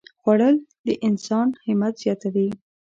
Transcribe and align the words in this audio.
خوړل 0.21 0.55
د 0.85 0.87
انسان 1.07 1.47
همت 1.65 1.93
زیاتوي 2.03 2.47